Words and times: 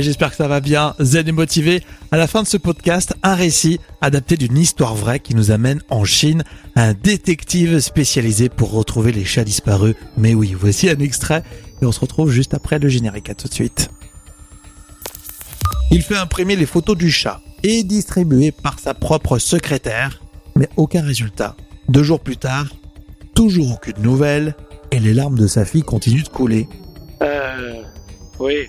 J'espère 0.00 0.30
que 0.30 0.36
ça 0.36 0.48
va 0.48 0.60
bien, 0.60 0.94
zen 0.98 1.28
et 1.28 1.32
motivé. 1.32 1.82
À 2.10 2.16
la 2.16 2.26
fin 2.26 2.42
de 2.42 2.48
ce 2.48 2.56
podcast, 2.56 3.14
un 3.22 3.34
récit 3.34 3.78
adapté 4.00 4.36
d'une 4.36 4.58
histoire 4.58 4.94
vraie 4.94 5.20
qui 5.20 5.36
nous 5.36 5.52
amène 5.52 5.80
en 5.88 6.04
Chine, 6.04 6.42
un 6.74 6.94
détective 6.94 7.78
spécialisé 7.78 8.48
pour 8.48 8.72
retrouver 8.72 9.12
les 9.12 9.24
chats 9.24 9.44
disparus. 9.44 9.94
Mais 10.16 10.34
oui, 10.34 10.54
voici 10.58 10.90
un 10.90 10.98
extrait 10.98 11.44
et 11.80 11.86
on 11.86 11.92
se 11.92 12.00
retrouve 12.00 12.30
juste 12.30 12.54
après 12.54 12.80
le 12.80 12.88
générique. 12.88 13.30
À 13.30 13.34
tout 13.34 13.46
de 13.46 13.54
suite. 13.54 13.88
Il 15.92 16.02
fait 16.02 16.16
imprimer 16.16 16.56
les 16.56 16.66
photos 16.66 16.96
du 16.96 17.10
chat 17.10 17.40
et 17.62 17.84
distribuer 17.84 18.50
par 18.50 18.80
sa 18.80 18.94
propre 18.94 19.38
secrétaire, 19.38 20.22
mais 20.56 20.68
aucun 20.76 21.02
résultat. 21.02 21.54
Deux 21.88 22.02
jours 22.02 22.20
plus 22.20 22.36
tard, 22.36 22.66
toujours 23.34 23.74
aucune 23.74 24.02
nouvelle 24.02 24.56
et 24.90 24.98
les 24.98 25.14
larmes 25.14 25.38
de 25.38 25.46
sa 25.46 25.64
fille 25.64 25.82
continuent 25.82 26.24
de 26.24 26.28
couler. 26.28 26.68
Euh. 27.22 27.82
Oui. 28.40 28.68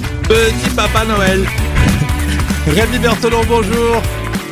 Petit 0.31 0.73
Papa 0.77 1.03
Noël. 1.03 1.45
Rémi 2.67 2.99
Bertolon, 2.99 3.41
bonjour. 3.49 4.01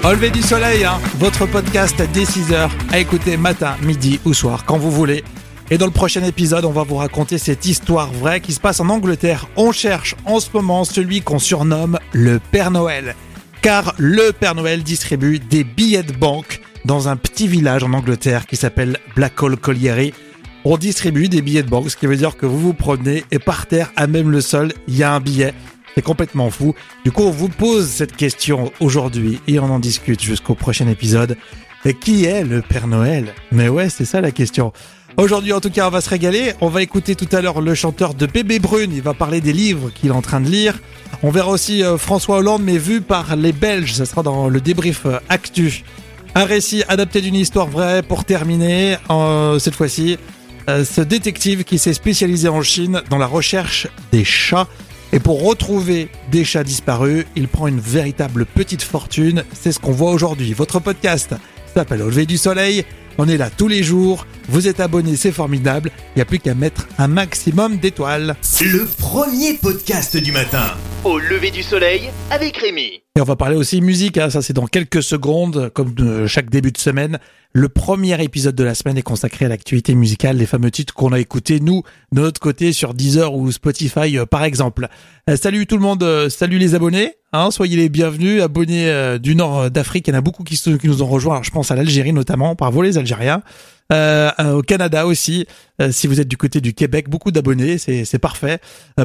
Au 0.03 0.11
lever 0.11 0.29
du 0.29 0.41
soleil, 0.41 0.83
hein, 0.83 0.99
votre 1.19 1.45
podcast 1.45 1.95
dès 2.11 2.25
6h 2.25 2.69
à 2.91 2.99
écouter 2.99 3.37
matin, 3.37 3.77
midi 3.81 4.19
ou 4.25 4.33
soir, 4.33 4.65
quand 4.65 4.77
vous 4.77 4.91
voulez. 4.91 5.23
Et 5.71 5.77
dans 5.77 5.85
le 5.85 5.93
prochain 5.93 6.21
épisode, 6.25 6.65
on 6.65 6.73
va 6.73 6.83
vous 6.83 6.97
raconter 6.97 7.37
cette 7.37 7.65
histoire 7.65 8.11
vraie 8.11 8.41
qui 8.41 8.51
se 8.51 8.59
passe 8.59 8.81
en 8.81 8.89
Angleterre. 8.89 9.47
On 9.55 9.71
cherche 9.71 10.15
en 10.25 10.41
ce 10.41 10.49
moment 10.53 10.83
celui 10.83 11.21
qu'on 11.21 11.39
surnomme 11.39 11.97
le 12.11 12.39
Père 12.39 12.71
Noël. 12.71 13.15
Car 13.61 13.93
le 13.97 14.33
Père 14.33 14.55
Noël 14.55 14.83
distribue 14.83 15.39
des 15.39 15.63
billets 15.63 16.03
de 16.03 16.11
banque 16.11 16.59
dans 16.83 17.07
un 17.07 17.15
petit 17.15 17.47
village 17.47 17.85
en 17.85 17.93
Angleterre 17.93 18.47
qui 18.47 18.57
s'appelle 18.57 18.97
Blackhall 19.15 19.55
Colliery. 19.55 20.13
On 20.65 20.77
distribue 20.77 21.29
des 21.29 21.41
billets 21.41 21.63
de 21.63 21.69
banque, 21.69 21.89
ce 21.89 21.95
qui 21.95 22.05
veut 22.05 22.17
dire 22.17 22.35
que 22.35 22.45
vous 22.45 22.59
vous 22.59 22.73
promenez 22.73 23.23
et 23.31 23.39
par 23.39 23.65
terre, 23.65 23.91
à 23.95 24.07
même 24.07 24.29
le 24.29 24.41
sol, 24.41 24.73
il 24.87 24.97
y 24.97 25.03
a 25.03 25.13
un 25.13 25.21
billet. 25.21 25.53
C'est 25.95 26.01
complètement 26.01 26.49
fou. 26.49 26.75
Du 27.05 27.11
coup, 27.11 27.23
on 27.23 27.31
vous 27.31 27.49
pose 27.49 27.87
cette 27.87 28.15
question 28.15 28.71
aujourd'hui 28.79 29.39
et 29.47 29.59
on 29.59 29.65
en 29.65 29.79
discute 29.79 30.21
jusqu'au 30.21 30.55
prochain 30.55 30.87
épisode. 30.87 31.37
Qui 32.01 32.25
est 32.25 32.43
le 32.43 32.61
Père 32.61 32.87
Noël? 32.87 33.33
Mais 33.51 33.69
ouais, 33.69 33.89
c'est 33.89 34.05
ça 34.05 34.19
la 34.19 34.31
question. 34.31 34.73
Aujourd'hui, 35.17 35.53
en 35.53 35.61
tout 35.61 35.69
cas, 35.69 35.87
on 35.87 35.89
va 35.89 36.01
se 36.01 36.09
régaler. 36.09 36.53
On 36.61 36.67
va 36.67 36.81
écouter 36.81 37.15
tout 37.15 37.27
à 37.31 37.41
l'heure 37.41 37.61
le 37.61 37.73
chanteur 37.73 38.13
de 38.13 38.25
Bébé 38.25 38.59
Brune. 38.59 38.91
Il 38.93 39.01
va 39.01 39.13
parler 39.13 39.41
des 39.41 39.53
livres 39.53 39.89
qu'il 39.89 40.09
est 40.09 40.13
en 40.13 40.21
train 40.21 40.41
de 40.41 40.49
lire. 40.49 40.79
On 41.23 41.31
verra 41.31 41.49
aussi 41.49 41.83
euh, 41.83 41.97
François 41.97 42.37
Hollande, 42.37 42.63
mais 42.63 42.77
vu 42.77 43.01
par 43.01 43.35
les 43.35 43.53
Belges. 43.53 43.93
Ça 43.93 44.05
sera 44.05 44.23
dans 44.23 44.49
le 44.49 44.61
débrief 44.61 45.05
euh, 45.05 45.19
actu. 45.29 45.83
Un 46.35 46.45
récit 46.45 46.83
adapté 46.87 47.21
d'une 47.21 47.35
histoire 47.35 47.67
vraie 47.67 48.03
pour 48.03 48.23
terminer. 48.23 48.97
Euh, 49.09 49.57
cette 49.57 49.75
fois-ci, 49.75 50.17
euh, 50.69 50.85
ce 50.85 51.01
détective 51.01 51.63
qui 51.63 51.79
s'est 51.79 51.93
spécialisé 51.93 52.47
en 52.47 52.61
Chine 52.61 53.01
dans 53.09 53.17
la 53.17 53.25
recherche 53.25 53.87
des 54.11 54.23
chats. 54.23 54.67
Et 55.11 55.19
pour 55.19 55.43
retrouver 55.43 56.09
des 56.31 56.45
chats 56.45 56.63
disparus, 56.63 57.25
il 57.35 57.47
prend 57.47 57.65
une 57.65 57.79
véritable 57.79 58.45
petite 58.45 58.83
fortune. 58.83 59.43
C'est 59.51 59.71
ce 59.71 59.79
qu'on 59.79 59.91
voit 59.91 60.11
aujourd'hui. 60.11 60.53
Votre 60.53 60.79
podcast 60.79 61.33
s'appelle 61.73 62.03
Au 62.03 62.09
lever 62.09 62.27
du 62.27 62.37
soleil. 62.37 62.85
On 63.17 63.27
est 63.27 63.37
là 63.37 63.49
tous 63.49 63.67
les 63.67 63.81
jours. 63.81 64.27
Vous 64.47 64.67
êtes 64.67 64.79
abonné, 64.79 65.15
c'est 65.15 65.31
formidable. 65.31 65.91
Il 66.15 66.19
n'y 66.19 66.21
a 66.21 66.25
plus 66.25 66.37
qu'à 66.37 66.53
mettre 66.53 66.87
un 66.99 67.07
maximum 67.07 67.77
d'étoiles. 67.77 68.35
Le 68.61 68.85
premier 68.85 69.55
podcast 69.55 70.15
du 70.17 70.31
matin. 70.31 70.77
Au 71.03 71.17
lever 71.17 71.49
du 71.49 71.63
soleil 71.63 72.11
avec 72.29 72.57
Rémi. 72.57 73.01
Et 73.15 73.21
on 73.21 73.25
va 73.25 73.35
parler 73.35 73.55
aussi 73.55 73.81
musique, 73.81 74.17
hein, 74.19 74.29
ça 74.29 74.41
c'est 74.43 74.53
dans 74.53 74.67
quelques 74.67 75.01
secondes, 75.01 75.69
comme 75.73 75.93
de 75.95 76.27
chaque 76.27 76.49
début 76.49 76.71
de 76.71 76.77
semaine. 76.77 77.19
Le 77.51 77.67
premier 77.67 78.23
épisode 78.23 78.53
de 78.53 78.63
la 78.63 78.75
semaine 78.75 78.99
est 78.99 79.01
consacré 79.01 79.45
à 79.45 79.49
l'actualité 79.49 79.95
musicale, 79.95 80.37
les 80.37 80.45
fameux 80.45 80.69
titres 80.69 80.93
qu'on 80.93 81.11
a 81.13 81.19
écoutés, 81.19 81.59
nous, 81.59 81.81
de 82.11 82.21
notre 82.21 82.39
côté, 82.39 82.73
sur 82.73 82.93
Deezer 82.93 83.33
ou 83.33 83.51
Spotify, 83.51 84.19
euh, 84.19 84.27
par 84.27 84.43
exemple. 84.43 84.87
Euh, 85.27 85.35
salut 85.35 85.65
tout 85.65 85.75
le 85.75 85.81
monde, 85.81 86.03
euh, 86.03 86.29
salut 86.29 86.59
les 86.59 86.75
abonnés, 86.75 87.15
hein, 87.33 87.49
soyez 87.49 87.75
les 87.75 87.89
bienvenus, 87.89 88.43
abonnés 88.43 89.17
du 89.19 89.35
nord 89.35 89.71
d'Afrique, 89.71 90.07
il 90.07 90.11
y 90.11 90.15
en 90.15 90.19
a 90.19 90.21
beaucoup 90.21 90.43
qui, 90.43 90.61
nous 90.83 91.01
ont 91.01 91.07
rejoints, 91.07 91.41
je 91.41 91.49
pense 91.49 91.71
à 91.71 91.75
l'Algérie 91.75 92.13
notamment, 92.13 92.53
bravo 92.53 92.83
les 92.83 92.99
Algériens. 92.99 93.41
Au 93.91 94.61
Canada 94.61 95.07
aussi, 95.07 95.47
si 95.89 96.05
vous 96.05 96.21
êtes 96.21 96.27
du 96.27 96.37
côté 96.37 96.61
du 96.61 96.75
Québec, 96.75 97.09
beaucoup 97.09 97.31
d'abonnés, 97.31 97.79
c'est 97.79 98.19
parfait. 98.19 98.59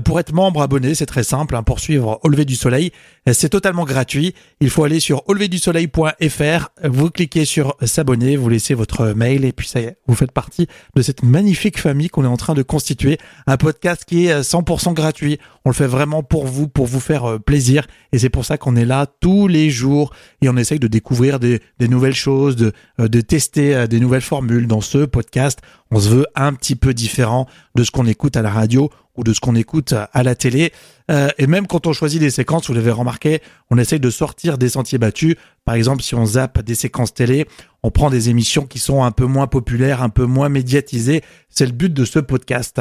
Pour 0.04 0.20
être 0.20 0.32
membre 0.34 0.60
abonné, 0.60 0.94
c'est 0.94 1.06
très 1.06 1.22
simple. 1.22 1.56
hein, 1.56 1.62
pour 1.62 1.80
suivre 1.80 2.20
Au 2.22 2.28
du 2.28 2.54
soleil, 2.54 2.92
c'est 3.32 3.48
totalement 3.48 3.84
gratuit. 3.84 4.34
Il 4.60 4.68
faut 4.68 4.84
aller 4.84 5.00
sur 5.00 5.26
auleverdusoleil.fr, 5.26 6.68
vous 6.84 7.10
cliquez 7.10 7.46
sur 7.46 7.76
s'abonner, 7.82 8.33
vous 8.36 8.48
laissez 8.48 8.74
votre 8.74 9.12
mail 9.12 9.44
et 9.44 9.52
puis 9.52 9.68
ça 9.68 9.80
y 9.80 9.84
est, 9.84 9.96
vous 10.06 10.14
faites 10.14 10.32
partie 10.32 10.66
de 10.94 11.02
cette 11.02 11.22
magnifique 11.22 11.78
famille 11.78 12.08
qu'on 12.08 12.24
est 12.24 12.28
en 12.28 12.36
train 12.36 12.54
de 12.54 12.62
constituer. 12.62 13.18
Un 13.46 13.56
podcast 13.56 14.04
qui 14.04 14.26
est 14.26 14.32
euh, 14.32 14.42
100% 14.42 14.94
gratuit. 14.94 15.38
On 15.64 15.70
le 15.70 15.74
fait 15.74 15.86
vraiment 15.86 16.22
pour 16.22 16.46
vous, 16.46 16.68
pour 16.68 16.86
vous 16.86 17.00
faire 17.00 17.24
euh, 17.24 17.38
plaisir. 17.38 17.86
Et 18.12 18.18
c'est 18.18 18.28
pour 18.28 18.44
ça 18.44 18.58
qu'on 18.58 18.76
est 18.76 18.84
là 18.84 19.06
tous 19.20 19.48
les 19.48 19.70
jours 19.70 20.12
et 20.42 20.48
on 20.48 20.56
essaye 20.56 20.78
de 20.78 20.88
découvrir 20.88 21.40
des, 21.40 21.60
nouvelles 21.80 22.14
choses, 22.14 22.56
de, 22.56 22.72
euh, 23.00 23.08
tester 23.08 23.74
euh, 23.74 23.86
des 23.86 24.00
nouvelles 24.00 24.20
formules 24.20 24.66
dans 24.66 24.80
ce 24.80 25.04
podcast. 25.04 25.60
On 25.90 26.00
se 26.00 26.08
veut 26.08 26.26
un 26.34 26.52
petit 26.52 26.76
peu 26.76 26.94
différent 26.94 27.46
de 27.74 27.82
ce 27.82 27.90
qu'on 27.90 28.06
écoute 28.06 28.36
à 28.36 28.42
la 28.42 28.50
radio 28.50 28.90
ou 29.16 29.24
de 29.24 29.32
ce 29.32 29.40
qu'on 29.40 29.54
écoute 29.54 29.94
à 30.12 30.22
la 30.22 30.34
télé. 30.34 30.72
Euh, 31.10 31.28
et 31.38 31.46
même 31.46 31.66
quand 31.66 31.86
on 31.86 31.92
choisit 31.92 32.20
des 32.20 32.30
séquences, 32.30 32.66
vous 32.68 32.74
l'avez 32.74 32.90
remarqué, 32.90 33.40
on 33.70 33.78
essaye 33.78 34.00
de 34.00 34.10
sortir 34.10 34.58
des 34.58 34.68
sentiers 34.70 34.98
battus. 34.98 35.36
Par 35.64 35.74
exemple, 35.74 36.02
si 36.02 36.14
on 36.14 36.24
zappe 36.26 36.60
des 36.62 36.74
séquences 36.74 37.14
télé, 37.14 37.46
on 37.82 37.90
prend 37.90 38.10
des 38.10 38.28
émissions 38.30 38.66
qui 38.66 38.78
sont 38.78 39.04
un 39.04 39.10
peu 39.12 39.26
moins 39.26 39.46
populaires, 39.46 40.02
un 40.02 40.08
peu 40.08 40.24
moins 40.24 40.48
médiatisées. 40.48 41.22
C'est 41.50 41.66
le 41.66 41.72
but 41.72 41.92
de 41.92 42.04
ce 42.04 42.18
podcast. 42.18 42.80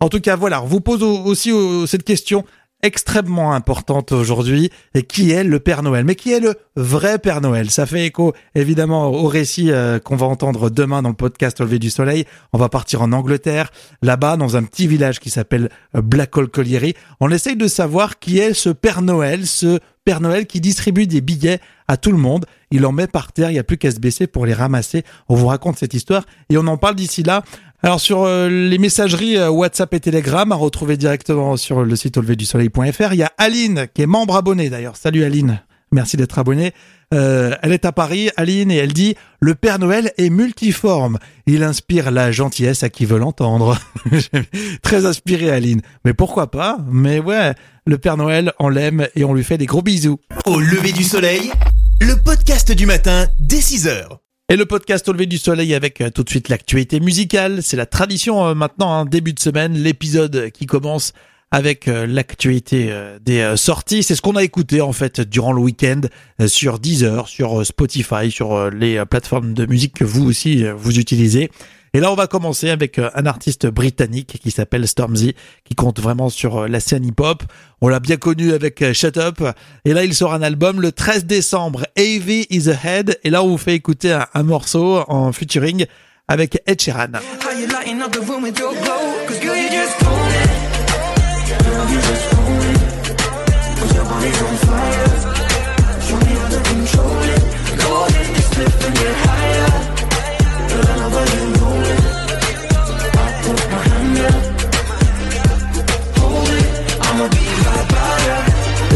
En 0.00 0.08
tout 0.08 0.20
cas, 0.20 0.36
voilà, 0.36 0.62
on 0.62 0.66
vous 0.66 0.80
pose 0.80 1.02
au- 1.02 1.22
aussi 1.24 1.52
cette 1.86 2.04
question 2.04 2.44
extrêmement 2.84 3.54
importante 3.54 4.12
aujourd'hui. 4.12 4.70
Et 4.94 5.02
qui 5.02 5.32
est 5.32 5.42
le 5.42 5.58
Père 5.58 5.82
Noël? 5.82 6.04
Mais 6.04 6.14
qui 6.14 6.32
est 6.32 6.40
le 6.40 6.54
vrai 6.76 7.18
Père 7.18 7.40
Noël? 7.40 7.70
Ça 7.70 7.86
fait 7.86 8.04
écho 8.04 8.34
évidemment 8.54 9.08
au 9.08 9.26
récit 9.26 9.72
euh, 9.72 9.98
qu'on 9.98 10.16
va 10.16 10.26
entendre 10.26 10.70
demain 10.70 11.02
dans 11.02 11.08
le 11.08 11.14
podcast 11.14 11.60
Au 11.60 11.64
lever 11.64 11.78
du 11.78 11.90
soleil. 11.90 12.26
On 12.52 12.58
va 12.58 12.68
partir 12.68 13.02
en 13.02 13.12
Angleterre, 13.12 13.70
là-bas 14.02 14.36
dans 14.36 14.56
un 14.56 14.62
petit 14.62 14.86
village 14.86 15.18
qui 15.18 15.30
s'appelle 15.30 15.70
euh, 15.96 16.02
Blackhall 16.02 16.48
Colliery. 16.48 16.94
On 17.20 17.30
essaye 17.30 17.56
de 17.56 17.66
savoir 17.66 18.18
qui 18.18 18.38
est 18.38 18.54
ce 18.54 18.68
Père 18.68 19.02
Noël, 19.02 19.46
ce 19.46 19.80
Père 20.04 20.20
Noël 20.20 20.46
qui 20.46 20.60
distribue 20.60 21.06
des 21.06 21.22
billets 21.22 21.60
à 21.88 21.96
tout 21.96 22.12
le 22.12 22.18
monde. 22.18 22.44
Il 22.70 22.84
en 22.86 22.92
met 22.92 23.06
par 23.06 23.32
terre, 23.32 23.50
il 23.50 23.54
n'y 23.54 23.58
a 23.58 23.64
plus 23.64 23.78
qu'à 23.78 23.90
se 23.90 24.00
baisser 24.00 24.26
pour 24.26 24.46
les 24.46 24.52
ramasser. 24.52 25.02
On 25.28 25.34
vous 25.34 25.46
raconte 25.46 25.78
cette 25.78 25.94
histoire 25.94 26.24
et 26.50 26.58
on 26.58 26.66
en 26.66 26.76
parle 26.76 26.96
d'ici 26.96 27.22
là. 27.22 27.42
Alors 27.84 28.00
sur 28.00 28.22
euh, 28.22 28.48
les 28.48 28.78
messageries 28.78 29.36
euh, 29.36 29.50
WhatsApp 29.50 29.92
et 29.92 30.00
Telegram 30.00 30.50
à 30.50 30.54
retrouver 30.54 30.96
directement 30.96 31.58
sur 31.58 31.84
le 31.84 31.96
site 31.96 32.16
auleverdusoleil.fr, 32.16 33.12
il 33.12 33.18
y 33.18 33.22
a 33.22 33.30
Aline 33.36 33.88
qui 33.92 34.00
est 34.00 34.06
membre 34.06 34.36
abonnée 34.36 34.70
d'ailleurs. 34.70 34.96
Salut 34.96 35.22
Aline, 35.22 35.60
merci 35.92 36.16
d'être 36.16 36.38
abonnée. 36.38 36.72
Euh, 37.12 37.54
elle 37.60 37.72
est 37.72 37.84
à 37.84 37.92
Paris, 37.92 38.30
Aline, 38.38 38.70
et 38.70 38.76
elle 38.76 38.94
dit 38.94 39.16
le 39.38 39.54
Père 39.54 39.78
Noël 39.78 40.12
est 40.16 40.30
multiforme. 40.30 41.18
Il 41.46 41.62
inspire 41.62 42.10
la 42.10 42.32
gentillesse 42.32 42.82
à 42.84 42.88
qui 42.88 43.04
veut 43.04 43.18
l'entendre. 43.18 43.78
Très 44.82 45.04
inspiré 45.04 45.50
Aline. 45.50 45.82
Mais 46.06 46.14
pourquoi 46.14 46.50
pas? 46.50 46.78
Mais 46.90 47.18
ouais, 47.18 47.52
le 47.86 47.98
Père 47.98 48.16
Noël, 48.16 48.54
on 48.60 48.70
l'aime 48.70 49.08
et 49.14 49.24
on 49.24 49.34
lui 49.34 49.44
fait 49.44 49.58
des 49.58 49.66
gros 49.66 49.82
bisous. 49.82 50.18
Au 50.46 50.58
lever 50.58 50.92
du 50.92 51.04
soleil, 51.04 51.52
le 52.00 52.14
podcast 52.16 52.72
du 52.72 52.86
matin 52.86 53.26
dès 53.38 53.58
6h. 53.58 54.23
Et 54.50 54.56
le 54.56 54.66
podcast 54.66 55.08
Au 55.08 55.12
lever 55.14 55.24
du 55.24 55.38
soleil 55.38 55.74
avec 55.74 56.02
euh, 56.02 56.10
tout 56.10 56.22
de 56.22 56.28
suite 56.28 56.50
l'actualité 56.50 57.00
musicale. 57.00 57.62
C'est 57.62 57.78
la 57.78 57.86
tradition 57.86 58.46
euh, 58.46 58.54
maintenant, 58.54 58.92
hein, 58.92 59.06
début 59.06 59.32
de 59.32 59.40
semaine, 59.40 59.72
l'épisode 59.72 60.50
qui 60.50 60.66
commence 60.66 61.14
avec 61.50 61.88
euh, 61.88 62.06
l'actualité 62.06 62.92
des 63.24 63.54
sorties. 63.56 64.02
C'est 64.02 64.14
ce 64.14 64.20
qu'on 64.20 64.36
a 64.36 64.44
écouté 64.44 64.82
en 64.82 64.92
fait 64.92 65.22
durant 65.22 65.52
le 65.52 65.62
week-end 65.62 66.02
sur 66.46 66.78
Deezer, 66.78 67.26
sur 67.26 67.64
Spotify, 67.64 68.30
sur 68.30 68.70
les 68.70 69.02
plateformes 69.06 69.54
de 69.54 69.64
musique 69.64 69.94
que 69.94 70.04
vous 70.04 70.26
aussi 70.26 70.64
vous 70.76 70.98
utilisez. 70.98 71.50
Et 71.96 72.00
là, 72.00 72.10
on 72.10 72.16
va 72.16 72.26
commencer 72.26 72.70
avec 72.70 72.98
euh, 72.98 73.08
un 73.14 73.24
artiste 73.24 73.68
britannique 73.68 74.40
qui 74.42 74.50
s'appelle 74.50 74.86
Stormzy, 74.88 75.36
qui 75.64 75.76
compte 75.76 76.00
vraiment 76.00 76.28
sur 76.28 76.62
euh, 76.62 76.68
la 76.68 76.80
scène 76.80 77.04
hip-hop. 77.04 77.44
On 77.80 77.88
l'a 77.88 78.00
bien 78.00 78.16
connu 78.16 78.52
avec 78.52 78.82
euh, 78.82 78.92
Shut 78.92 79.16
Up. 79.16 79.40
Et 79.84 79.94
là, 79.94 80.02
il 80.02 80.12
sort 80.12 80.34
un 80.34 80.42
album 80.42 80.80
le 80.80 80.90
13 80.90 81.24
décembre, 81.24 81.86
AV 81.96 82.46
is 82.50 82.68
Ahead. 82.68 83.20
Et 83.22 83.30
là, 83.30 83.44
on 83.44 83.48
vous 83.48 83.58
fait 83.58 83.76
écouter 83.76 84.18
un, 84.34 84.42
morceau 84.42 85.04
en 85.06 85.30
featuring 85.30 85.86
avec 86.26 86.60
Ed 86.66 86.82
Sheeran. 86.82 87.12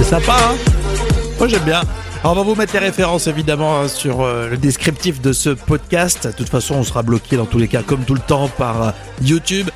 Sympa, 0.09 0.33
hein 0.33 0.57
Moi 1.39 1.49
j'aime 1.49 1.65
bien. 1.65 1.83
Alors, 2.21 2.33
on 2.33 2.35
va 2.37 2.43
vous 2.43 2.55
mettre 2.55 2.73
les 2.73 2.79
références 2.79 3.27
évidemment 3.27 3.79
hein, 3.79 3.89
sur 3.89 4.23
euh, 4.23 4.49
le 4.49 4.57
descriptif 4.57 5.21
de 5.21 5.35
ce 5.35 5.51
podcast. 5.51 6.27
De 6.27 6.33
toute 6.33 6.49
façon, 6.49 6.77
on 6.77 6.83
sera 6.83 7.03
bloqué 7.03 7.37
dans 7.37 7.45
tous 7.45 7.59
les 7.59 7.69
cas, 7.69 7.83
comme 7.83 8.05
tout 8.05 8.15
le 8.15 8.21
temps, 8.21 8.49
par 8.49 8.83
euh, 8.83 8.91
YouTube. 9.23 9.69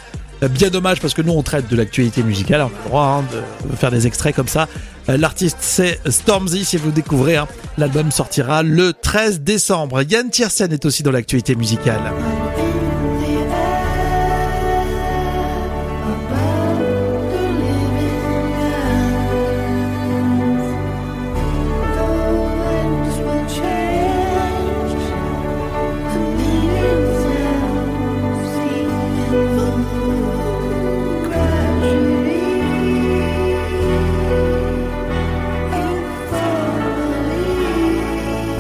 Euh, 0.42 0.48
Bien 0.48 0.70
dommage 0.70 1.00
parce 1.00 1.12
que 1.12 1.20
nous 1.20 1.34
on 1.34 1.42
traite 1.42 1.68
de 1.68 1.76
l'actualité 1.76 2.22
musicale, 2.22 2.62
on 2.62 2.66
a 2.66 2.68
le 2.68 2.88
droit 2.88 3.04
hein, 3.04 3.24
de 3.70 3.76
faire 3.76 3.90
des 3.90 4.06
extraits 4.06 4.34
comme 4.34 4.48
ça. 4.48 4.68
L'artiste 5.06 5.58
c'est 5.60 6.00
Stormzy, 6.08 6.64
si 6.64 6.78
vous 6.78 6.92
découvrez, 6.92 7.36
hein. 7.36 7.46
l'album 7.76 8.10
sortira 8.10 8.62
le 8.62 8.92
13 8.94 9.40
décembre. 9.40 10.02
Yann 10.02 10.30
Tiersen 10.30 10.72
est 10.72 10.84
aussi 10.86 11.02
dans 11.02 11.10
l'actualité 11.10 11.56
musicale. 11.56 12.00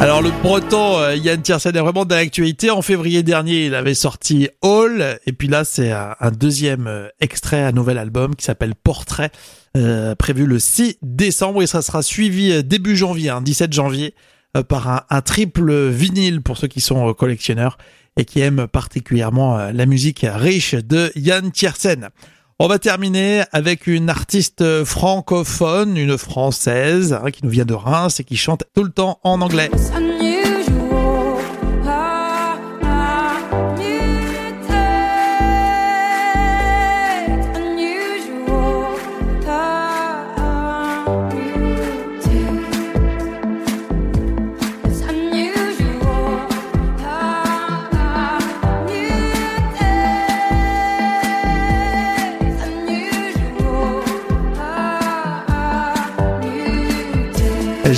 Alors 0.02 0.20
le 0.20 0.32
breton 0.42 0.98
euh, 0.98 1.14
Yann 1.14 1.40
Tiersen 1.40 1.76
est 1.76 1.80
vraiment 1.80 2.04
dans 2.04 2.16
l'actualité. 2.16 2.72
En 2.72 2.82
février 2.82 3.22
dernier, 3.22 3.66
il 3.66 3.74
avait 3.76 3.94
sorti 3.94 4.48
All, 4.60 5.20
et 5.26 5.32
puis 5.32 5.46
là 5.46 5.64
c'est 5.64 5.92
un, 5.92 6.32
deuxième 6.32 6.88
euh, 6.88 7.06
extrait, 7.20 7.62
un 7.62 7.70
nouvel 7.70 7.98
album 7.98 8.34
qui 8.34 8.44
s'appelle 8.44 8.74
Portrait, 8.74 9.30
euh, 9.76 10.16
prévu 10.16 10.46
le 10.46 10.58
6 10.58 10.98
décembre, 11.02 11.62
et 11.62 11.68
ça 11.68 11.82
sera 11.82 12.02
suivi 12.02 12.64
début 12.64 12.96
janvier, 12.96 13.30
hein, 13.30 13.42
17 13.42 13.72
janvier, 13.72 14.16
euh, 14.56 14.64
par 14.64 15.06
un, 15.08 15.20
triple 15.20 15.72
vinyle 15.90 16.42
pour 16.42 16.58
ceux 16.58 16.66
qui 16.66 16.80
sont 16.80 17.14
collectionneurs 17.14 17.78
et 18.16 18.24
qui 18.24 18.40
aiment 18.40 18.66
particulièrement 18.66 19.70
la 19.72 19.86
musique 19.86 20.26
riche 20.28 20.74
de 20.74 21.12
Yann 21.14 21.52
Tiersen. 21.52 22.08
On 22.64 22.68
va 22.68 22.78
terminer 22.78 23.42
avec 23.50 23.88
une 23.88 24.08
artiste 24.08 24.84
francophone, 24.84 25.96
une 25.96 26.16
française, 26.16 27.12
hein, 27.12 27.32
qui 27.32 27.44
nous 27.44 27.50
vient 27.50 27.64
de 27.64 27.74
Reims 27.74 28.20
et 28.20 28.24
qui 28.24 28.36
chante 28.36 28.62
tout 28.72 28.84
le 28.84 28.92
temps 28.92 29.18
en 29.24 29.40
anglais. 29.40 29.68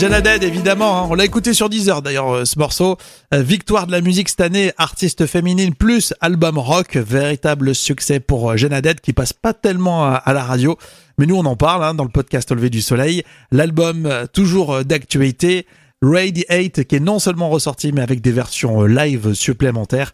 Haddad, 0.02 0.42
évidemment, 0.42 0.98
hein. 0.98 1.06
on 1.08 1.14
l'a 1.14 1.24
écouté 1.24 1.54
sur 1.54 1.68
Deezer 1.68 2.02
d'ailleurs 2.02 2.34
euh, 2.34 2.44
ce 2.44 2.58
morceau. 2.58 2.96
Euh, 3.32 3.42
victoire 3.42 3.86
de 3.86 3.92
la 3.92 4.00
musique 4.00 4.28
cette 4.28 4.40
année, 4.40 4.72
artiste 4.76 5.26
féminine 5.26 5.72
plus 5.72 6.12
album 6.20 6.58
rock, 6.58 6.96
véritable 6.96 7.74
succès 7.76 8.18
pour 8.18 8.50
euh, 8.50 8.56
Jeanne 8.56 8.72
Haddad 8.72 9.00
qui 9.00 9.12
passe 9.12 9.32
pas 9.32 9.54
tellement 9.54 10.04
à, 10.04 10.32
la 10.32 10.42
radio, 10.42 10.76
mais 11.16 11.26
nous 11.26 11.36
on 11.36 11.44
en 11.44 11.54
parle 11.54 11.84
hein, 11.84 11.94
dans 11.94 12.02
le 12.02 12.10
podcast 12.10 12.50
Au 12.50 12.56
lever 12.56 12.70
du 12.70 12.82
soleil. 12.82 13.22
L'album 13.52 14.06
euh, 14.06 14.26
toujours 14.26 14.84
d'actualité, 14.84 15.66
Radiate 16.02 16.84
qui 16.84 16.96
est 16.96 17.00
non 17.00 17.20
seulement 17.20 17.48
ressorti 17.48 17.92
mais 17.92 18.02
avec 18.02 18.20
des 18.20 18.32
versions 18.32 18.82
live 18.82 19.32
supplémentaires 19.32 20.12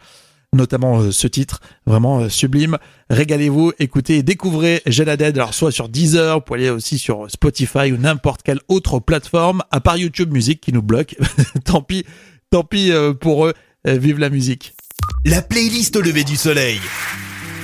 notamment 0.52 1.00
euh, 1.00 1.10
ce 1.12 1.26
titre, 1.26 1.60
vraiment 1.86 2.20
euh, 2.20 2.28
sublime. 2.28 2.78
Régalez-vous, 3.08 3.72
écoutez 3.78 4.18
et 4.18 4.22
découvrez 4.22 4.82
Haddad, 4.86 5.36
alors 5.36 5.54
soit 5.54 5.72
sur 5.72 5.88
Deezer, 5.88 6.36
vous 6.36 6.40
pouvez 6.42 6.60
aller 6.60 6.70
aussi 6.70 6.98
sur 6.98 7.30
Spotify 7.30 7.92
ou 7.92 7.96
n'importe 7.96 8.42
quelle 8.42 8.60
autre 8.68 8.98
plateforme, 8.98 9.62
à 9.70 9.80
part 9.80 9.96
YouTube 9.96 10.32
Music 10.32 10.60
qui 10.60 10.72
nous 10.72 10.82
bloque. 10.82 11.16
tant 11.64 11.82
pis, 11.82 12.04
tant 12.50 12.64
pis 12.64 12.90
euh, 12.92 13.12
pour 13.14 13.46
eux, 13.46 13.54
Euh, 13.86 13.96
vive 13.96 14.18
la 14.18 14.28
musique. 14.28 14.74
La 15.24 15.40
playlist 15.40 15.96
au 15.96 16.02
lever 16.02 16.22
du 16.24 16.36
soleil. 16.36 16.78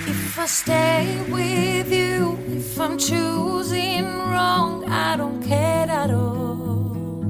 If 0.09 0.39
I 0.39 0.47
stay 0.47 1.07
with 1.31 1.93
you, 1.93 2.39
if 2.57 2.79
I'm 2.79 2.99
choosing 2.99 4.05
wrong, 4.31 4.85
I 4.89 5.17
don't 5.19 5.47
care 5.47 5.91
at 5.91 6.11
all. 6.11 7.23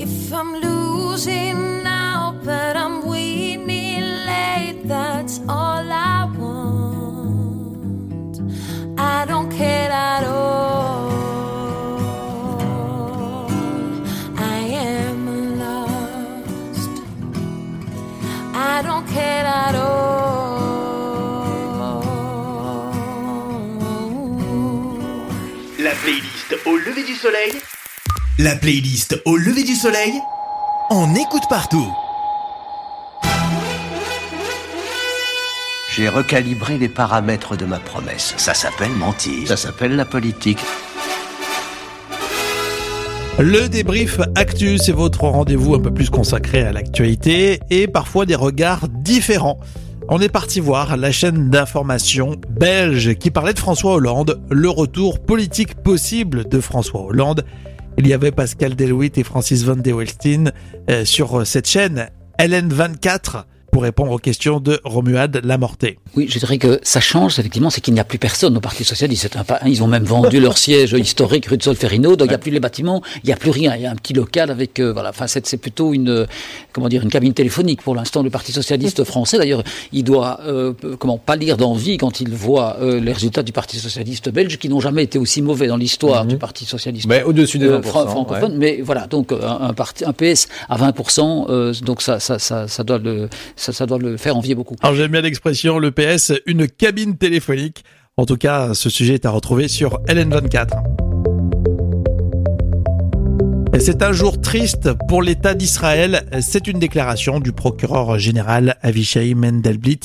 If 0.00 0.32
I'm 0.32 0.54
losing 0.60 1.84
now, 1.84 2.34
but 2.42 2.76
au 26.68 26.76
lever 26.76 27.02
du 27.02 27.14
soleil. 27.14 27.52
La 28.38 28.54
playlist 28.54 29.20
au 29.24 29.36
lever 29.36 29.64
du 29.64 29.74
soleil. 29.74 30.12
On 30.90 31.14
écoute 31.14 31.44
partout. 31.48 31.86
J'ai 35.90 36.08
recalibré 36.08 36.76
les 36.76 36.90
paramètres 36.90 37.56
de 37.56 37.64
ma 37.64 37.78
promesse. 37.78 38.34
Ça 38.36 38.52
s'appelle 38.52 38.90
mentir. 38.90 39.48
Ça 39.48 39.56
s'appelle 39.56 39.96
la 39.96 40.04
politique. 40.04 40.58
Le 43.38 43.68
débrief 43.68 44.20
Actu, 44.34 44.76
c'est 44.78 44.92
votre 44.92 45.22
rendez-vous 45.22 45.74
un 45.74 45.80
peu 45.80 45.94
plus 45.94 46.10
consacré 46.10 46.62
à 46.62 46.72
l'actualité 46.72 47.60
et 47.70 47.88
parfois 47.88 48.26
des 48.26 48.34
regards 48.34 48.88
différents. 48.88 49.58
On 50.10 50.22
est 50.22 50.30
parti 50.30 50.58
voir 50.58 50.96
la 50.96 51.12
chaîne 51.12 51.50
d'information 51.50 52.40
belge 52.48 53.14
qui 53.16 53.30
parlait 53.30 53.52
de 53.52 53.58
François 53.58 53.92
Hollande, 53.92 54.40
le 54.50 54.70
retour 54.70 55.20
politique 55.20 55.74
possible 55.74 56.48
de 56.48 56.60
François 56.60 57.02
Hollande. 57.02 57.44
Il 57.98 58.06
y 58.06 58.14
avait 58.14 58.32
Pascal 58.32 58.74
Delouit 58.74 59.12
et 59.16 59.22
Francis 59.22 59.64
Van 59.64 59.76
de 59.76 59.92
Welstein 59.92 60.52
euh, 60.88 61.04
sur 61.04 61.46
cette 61.46 61.68
chaîne 61.68 62.08
LN24 62.38 63.44
pour 63.78 63.84
répondre 63.84 64.10
aux 64.10 64.18
questions 64.18 64.58
de 64.58 64.80
Romuald 64.82 65.40
Lamorté. 65.44 66.00
Oui, 66.16 66.26
je 66.28 66.40
dirais 66.40 66.58
que 66.58 66.80
ça 66.82 66.98
change, 66.98 67.38
effectivement, 67.38 67.70
c'est 67.70 67.80
qu'il 67.80 67.94
n'y 67.94 68.00
a 68.00 68.04
plus 68.04 68.18
personne 68.18 68.56
au 68.56 68.60
Parti 68.60 68.82
Socialiste. 68.82 69.28
Ils 69.66 69.84
ont 69.84 69.86
même 69.86 70.02
vendu 70.02 70.40
leur 70.46 70.58
siège 70.58 70.94
historique 70.98 71.46
rue 71.46 71.58
de 71.58 71.62
Solferino, 71.62 72.16
donc 72.16 72.26
il 72.26 72.30
n'y 72.30 72.34
a 72.34 72.38
plus 72.38 72.50
les 72.50 72.58
bâtiments, 72.58 73.02
il 73.22 73.28
n'y 73.28 73.32
a 73.32 73.36
plus 73.36 73.50
rien. 73.50 73.76
Il 73.76 73.82
y 73.82 73.86
a 73.86 73.92
un 73.92 73.94
petit 73.94 74.14
local 74.14 74.50
avec, 74.50 74.80
euh, 74.80 74.92
voilà, 74.92 75.10
enfin, 75.10 75.28
c'est 75.28 75.46
c'est 75.46 75.58
plutôt 75.58 75.94
une, 75.94 76.08
euh, 76.10 76.26
comment 76.72 76.88
dire, 76.88 77.04
une 77.04 77.08
cabine 77.08 77.32
téléphonique 77.34 77.80
pour 77.82 77.94
l'instant 77.94 78.24
du 78.24 78.30
Parti 78.30 78.50
Socialiste 78.50 79.04
français. 79.12 79.38
D'ailleurs, 79.38 79.62
il 79.92 80.02
doit, 80.02 80.40
euh, 80.44 80.72
comment, 80.98 81.16
pas 81.16 81.36
lire 81.36 81.56
d'envie 81.56 81.98
quand 81.98 82.20
il 82.20 82.30
voit 82.34 82.78
euh, 82.80 82.98
les 82.98 83.12
résultats 83.12 83.44
du 83.44 83.52
Parti 83.52 83.78
Socialiste 83.78 84.28
belge, 84.28 84.58
qui 84.58 84.68
n'ont 84.68 84.80
jamais 84.80 85.04
été 85.04 85.20
aussi 85.20 85.40
mauvais 85.40 85.68
dans 85.68 85.76
l'histoire 85.76 86.26
du 86.26 86.36
Parti 86.36 86.64
Socialiste 86.64 87.06
Mais 87.06 87.22
au-dessus 87.22 87.58
des 87.58 87.68
euh, 87.68 87.78
20%, 87.78 87.82
fran- 87.84 88.06
francophone. 88.08 88.56
Mais 88.58 88.80
voilà, 88.82 89.06
donc 89.06 89.30
euh, 89.30 89.40
un, 89.46 89.68
un, 89.68 89.72
parti, 89.72 90.04
un 90.04 90.12
PS 90.12 90.48
à 90.68 90.76
20%, 90.76 91.46
euh, 91.48 91.72
donc 91.82 92.02
ça, 92.02 92.18
ça, 92.18 92.40
ça, 92.40 92.66
ça 92.66 92.82
doit 92.82 92.98
le, 92.98 93.28
ça, 93.54 93.67
ça 93.72 93.86
doit 93.86 93.98
le 93.98 94.16
faire 94.16 94.36
envier 94.36 94.54
beaucoup. 94.54 94.76
Alors 94.82 94.96
j'aime 94.96 95.12
bien 95.12 95.20
l'expression, 95.20 95.78
le 95.78 95.90
PS, 95.90 96.32
une 96.46 96.66
cabine 96.68 97.16
téléphonique. 97.16 97.84
En 98.16 98.26
tout 98.26 98.36
cas, 98.36 98.74
ce 98.74 98.90
sujet 98.90 99.14
est 99.14 99.26
à 99.26 99.30
retrouver 99.30 99.68
sur 99.68 100.00
LN24. 100.08 100.74
Et 103.74 103.80
C'est 103.80 104.02
un 104.02 104.12
jour 104.12 104.40
triste 104.40 104.90
pour 105.08 105.22
l'État 105.22 105.54
d'Israël. 105.54 106.26
C'est 106.40 106.66
une 106.66 106.80
déclaration 106.80 107.38
du 107.38 107.52
procureur 107.52 108.18
général 108.18 108.76
Avishai 108.82 109.34
Mendelblit 109.34 110.00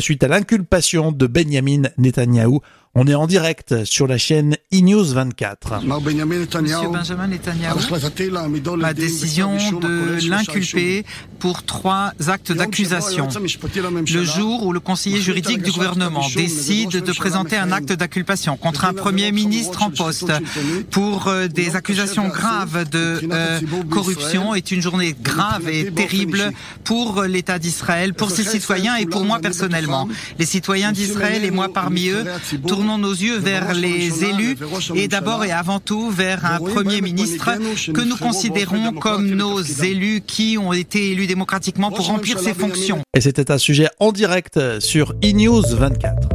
suite 0.00 0.22
à 0.22 0.28
l'inculpation 0.28 1.12
de 1.12 1.26
Benjamin 1.26 1.82
Netanyahou 1.98 2.60
On 2.98 3.06
est 3.06 3.14
en 3.14 3.26
direct 3.26 3.84
sur 3.84 4.06
la 4.06 4.16
chaîne 4.16 4.56
eNews 4.72 5.04
24. 5.04 5.82
Monsieur 5.84 6.88
Benjamin 6.88 7.26
Netanyahu, 7.26 7.76
la 8.78 8.94
décision 8.94 9.54
de 9.54 10.26
l'inculper 10.26 11.04
pour 11.38 11.62
trois 11.62 12.12
actes 12.26 12.52
d'accusation. 12.52 13.28
Le 13.34 14.24
jour 14.24 14.64
où 14.64 14.72
le 14.72 14.80
conseiller 14.80 15.20
juridique 15.20 15.60
du 15.60 15.72
gouvernement 15.72 16.26
décide 16.34 16.88
de 16.88 17.12
présenter 17.12 17.58
un 17.58 17.70
acte 17.70 17.92
d'acculpation 17.92 18.56
contre 18.56 18.86
un 18.86 18.94
premier 18.94 19.30
ministre 19.30 19.82
en 19.82 19.90
poste 19.90 20.32
pour 20.90 21.28
euh, 21.28 21.48
des 21.48 21.76
accusations 21.76 22.28
graves 22.28 22.88
de 22.88 23.20
euh, 23.30 23.60
corruption 23.90 24.54
est 24.54 24.70
une 24.70 24.80
journée 24.80 25.14
grave 25.22 25.68
et 25.68 25.92
terrible 25.92 26.50
pour 26.84 27.24
l'État 27.24 27.58
d'Israël, 27.58 28.14
pour 28.14 28.30
ses 28.30 28.44
citoyens 28.44 28.96
et 28.96 29.04
pour 29.04 29.26
moi 29.26 29.38
personnellement. 29.40 30.08
Les 30.38 30.46
citoyens 30.46 30.92
d'Israël 30.92 31.44
et 31.44 31.50
moi 31.50 31.68
parmi 31.68 32.08
eux 32.08 32.24
tournons 32.66 32.85
nos 32.86 33.12
yeux 33.12 33.38
vers 33.38 33.74
les 33.74 34.24
élus 34.24 34.56
et 34.94 35.08
d'abord 35.08 35.44
et 35.44 35.52
avant 35.52 35.80
tout 35.80 36.10
vers 36.10 36.44
un 36.46 36.58
Premier 36.58 37.00
ministre 37.00 37.50
que 37.92 38.00
nous 38.00 38.16
considérons 38.16 38.92
comme 38.92 39.28
nos 39.30 39.60
élus 39.60 40.22
qui 40.26 40.56
ont 40.58 40.72
été 40.72 41.10
élus 41.10 41.26
démocratiquement 41.26 41.90
pour 41.90 42.06
remplir 42.06 42.38
ses 42.38 42.54
fonctions. 42.54 43.00
Et 43.14 43.20
c'était 43.20 43.50
un 43.50 43.58
sujet 43.58 43.88
en 43.98 44.12
direct 44.12 44.80
sur 44.80 45.14
eNews 45.22 45.62
24. 45.62 46.28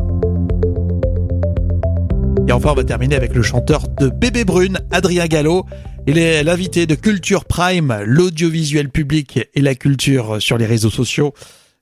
Et 2.47 2.51
enfin, 2.51 2.71
on 2.71 2.75
va 2.75 2.83
terminer 2.83 3.15
avec 3.15 3.33
le 3.33 3.41
chanteur 3.41 3.87
de 3.99 4.09
Bébé 4.09 4.43
Brune, 4.43 4.79
Adrien 4.91 5.27
Gallo. 5.27 5.65
Il 6.05 6.17
est 6.17 6.43
l'invité 6.43 6.85
de 6.85 6.95
Culture 6.95 7.45
Prime, 7.45 8.01
l'audiovisuel 8.03 8.89
public 8.89 9.39
et 9.53 9.61
la 9.61 9.75
culture 9.75 10.41
sur 10.41 10.57
les 10.57 10.65
réseaux 10.65 10.89
sociaux. 10.89 11.33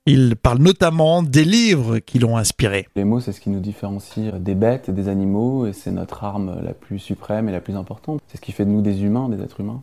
Il 0.06 0.36
parle 0.36 0.60
notamment 0.60 1.22
des 1.22 1.44
livres 1.44 2.00
qui 2.00 2.20
l'ont 2.20 2.38
inspiré. 2.38 2.88
Les 2.96 3.04
mots, 3.04 3.20
c'est 3.20 3.32
ce 3.32 3.42
qui 3.42 3.50
nous 3.50 3.60
différencie 3.60 4.34
des 4.34 4.56
bêtes 4.56 4.90
et 4.90 4.92
des 4.92 5.08
animaux, 5.08 5.68
et 5.68 5.74
c'est 5.74 5.92
notre 5.92 6.24
arme 6.24 6.60
la 6.64 6.74
plus 6.74 7.00
suprême 7.00 7.48
et 7.50 7.52
la 7.52 7.60
plus 7.60 7.76
importante. 7.76 8.20
C'est 8.28 8.38
ce 8.38 8.42
qui 8.42 8.52
fait 8.52 8.66
de 8.66 8.72
nous 8.72 8.82
des 8.82 9.04
humains, 9.04 9.30
des 9.30 9.42
êtres 9.44 9.60
humains. 9.60 9.82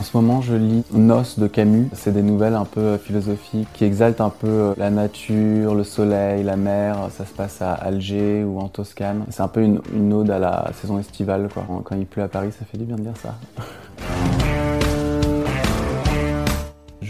En 0.00 0.02
ce 0.02 0.16
moment, 0.16 0.42
je 0.42 0.54
lis 0.54 0.82
Nos 0.92 1.22
de 1.38 1.46
Camus. 1.46 1.88
C'est 1.92 2.12
des 2.12 2.22
nouvelles 2.22 2.54
un 2.54 2.64
peu 2.64 2.96
philosophiques 2.96 3.68
qui 3.74 3.84
exaltent 3.84 4.20
un 4.20 4.30
peu 4.30 4.74
la 4.76 4.90
nature, 4.90 5.74
le 5.74 5.84
soleil, 5.84 6.42
la 6.42 6.56
mer. 6.56 7.08
Ça 7.10 7.24
se 7.24 7.32
passe 7.32 7.62
à 7.62 7.74
Alger 7.74 8.44
ou 8.44 8.58
en 8.58 8.68
Toscane. 8.68 9.24
C'est 9.30 9.42
un 9.42 9.48
peu 9.48 9.62
une, 9.62 9.80
une 9.94 10.12
ode 10.12 10.30
à 10.30 10.38
la 10.38 10.70
saison 10.80 10.98
estivale. 10.98 11.48
Quoi. 11.52 11.64
Quand 11.84 11.96
il 11.96 12.06
pleut 12.06 12.22
à 12.22 12.28
Paris, 12.28 12.50
ça 12.58 12.64
fait 12.64 12.78
du 12.78 12.84
bien 12.84 12.96
de 12.96 13.02
dire 13.02 13.16
ça. 13.16 13.36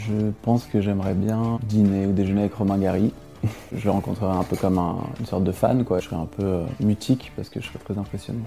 Je 0.08 0.30
pense 0.42 0.64
que 0.64 0.80
j'aimerais 0.80 1.14
bien 1.14 1.58
dîner 1.68 2.06
ou 2.06 2.12
déjeuner 2.12 2.40
avec 2.42 2.54
Romain 2.54 2.78
Gary. 2.78 3.12
Je 3.76 3.84
le 3.84 3.90
rencontrerais 3.90 4.36
un 4.36 4.42
peu 4.44 4.56
comme 4.56 4.78
un- 4.78 4.98
une 5.20 5.26
sorte 5.26 5.44
de 5.44 5.52
fan, 5.52 5.84
quoi. 5.84 6.00
Je 6.00 6.06
serais 6.06 6.16
un 6.16 6.26
peu 6.26 6.44
euh, 6.44 6.64
mutique 6.80 7.32
parce 7.36 7.48
que 7.48 7.60
je 7.60 7.66
serais 7.66 7.78
très 7.84 7.98
impressionné. 7.98 8.38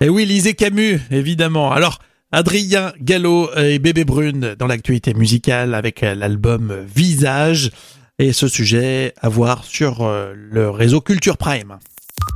Et 0.00 0.08
oui, 0.08 0.24
lisez 0.26 0.54
Camus, 0.54 1.00
évidemment. 1.10 1.70
Alors, 1.72 1.98
Adrien 2.32 2.92
Gallo 3.00 3.50
et 3.56 3.78
Bébé 3.78 4.04
Brune 4.04 4.54
dans 4.58 4.66
l'actualité 4.68 5.14
musicale 5.14 5.74
avec 5.74 6.02
euh, 6.02 6.14
l'album 6.14 6.74
Visage. 6.94 7.70
Et 8.18 8.32
ce 8.32 8.48
sujet 8.48 9.14
à 9.20 9.28
voir 9.28 9.64
sur 9.64 10.02
euh, 10.02 10.32
le 10.36 10.70
réseau 10.70 11.00
Culture 11.00 11.36
Prime. 11.38 11.78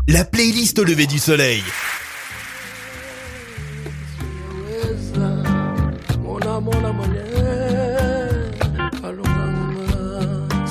La 0.08 0.24
playlist 0.24 0.78
au 0.78 0.84
lever 0.84 1.06
du 1.06 1.18
soleil. 1.18 1.62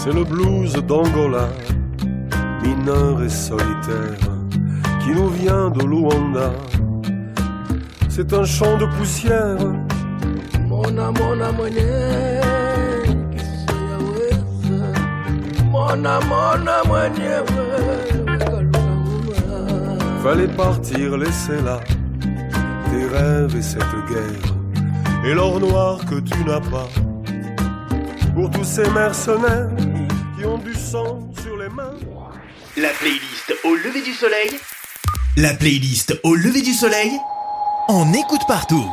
C'est 0.04 0.12
le 0.12 0.26
blues 0.26 0.74
d'Angola, 0.86 1.48
mineur 2.62 3.24
et 3.24 3.30
solitaire, 3.30 4.20
qui 5.02 5.12
nous 5.12 5.30
vient 5.30 5.70
de 5.70 5.82
Luanda. 5.82 6.52
C'est 8.10 8.34
un 8.34 8.44
champ 8.44 8.76
de 8.78 8.86
poussière. 8.98 9.56
Mona 10.68 11.10
mona 11.10 11.54
kisiyaweza 13.32 14.92
Mona 15.72 16.20
mona 16.20 16.84
Fallait 20.22 20.50
partir, 20.50 21.18
laisser 21.18 21.62
là 21.64 21.80
tes 22.90 23.06
rêves 23.06 23.56
et 23.56 23.62
cette 23.62 23.96
guerre, 24.10 24.54
et 25.24 25.34
l'or 25.34 25.62
noir 25.62 26.00
que 26.10 26.20
tu 26.20 26.44
n'as 26.44 26.60
pas. 26.60 26.90
Pour 28.36 28.50
tous 28.50 28.66
ces 28.66 28.90
mercenaires 28.90 29.70
sang 30.94 31.32
sur 31.42 31.58
les 31.58 31.70
mains. 31.70 31.96
La 32.78 32.90
playlist 32.90 33.56
au 33.64 33.74
lever 33.74 34.04
du 34.04 34.14
soleil. 34.14 34.52
La 35.38 35.56
playlist 35.56 36.20
au 36.24 36.36
lever 36.36 36.62
du 36.62 36.72
soleil. 36.72 37.10
On 37.90 38.14
écoute 38.14 38.42
partout. 38.48 38.86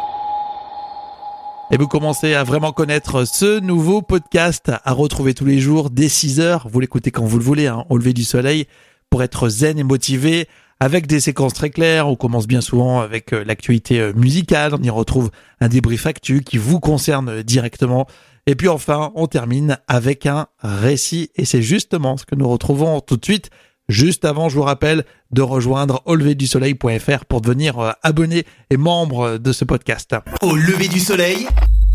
Et 1.71 1.77
vous 1.77 1.89
commencez 1.89 2.33
à 2.33 2.43
vraiment 2.43 2.73
connaître 2.73 3.27
ce 3.27 3.61
nouveau 3.61 4.01
podcast 4.01 4.73
à 4.83 4.93
retrouver 4.95 5.35
tous 5.35 5.45
les 5.45 5.59
jours 5.59 5.91
dès 5.91 6.09
6 6.09 6.41
heures. 6.41 6.69
Vous 6.73 6.81
l'écoutez 6.81 7.11
quand 7.11 7.27
vous 7.27 7.37
le 7.37 7.45
voulez, 7.45 7.67
hein, 7.67 7.85
au 7.91 7.99
lever 7.99 8.15
du 8.15 8.25
soleil, 8.25 8.67
pour 9.11 9.23
être 9.23 9.51
zen 9.51 9.79
et 9.79 9.85
motivé, 9.85 10.49
avec 10.81 11.07
des 11.07 11.21
séquences 11.21 11.53
très 11.53 11.69
claires. 11.69 12.09
On 12.09 12.17
commence 12.17 12.47
bien 12.47 12.63
souvent 12.63 13.01
avec 13.01 13.35
euh, 13.35 13.45
l'actualité 13.45 14.01
euh, 14.01 14.15
musicale. 14.15 14.73
On 14.75 14.83
y 14.83 14.89
retrouve 14.89 15.31
un 15.61 15.69
débrief 15.69 16.07
actu 16.07 16.43
qui 16.43 16.57
vous 16.57 16.81
concerne 16.81 17.43
directement. 17.43 18.07
Et 18.51 18.57
puis 18.57 18.67
enfin, 18.67 19.13
on 19.15 19.29
termine 19.29 19.79
avec 19.87 20.27
un 20.27 20.49
récit. 20.59 21.31
Et 21.37 21.45
c'est 21.45 21.63
justement 21.63 22.17
ce 22.17 22.25
que 22.25 22.35
nous 22.35 22.49
retrouvons 22.49 23.01
tout 23.01 23.17
de 23.17 23.25
suite. 23.25 23.49
Juste 23.89 24.25
avant, 24.25 24.49
je 24.49 24.57
vous 24.57 24.65
rappelle 24.65 25.05
de 25.31 25.41
rejoindre 25.41 26.03
auleverdusoleil.fr 26.05 27.27
pour 27.27 27.43
devenir 27.43 27.79
euh, 27.79 27.93
abonné 28.03 28.45
et 28.71 28.77
membre 28.77 29.39
de 29.39 29.53
ce 29.53 29.65
podcast. 29.65 30.17
Au 30.43 30.57
lever 30.57 30.89
du 30.89 30.99
soleil, 30.99 31.47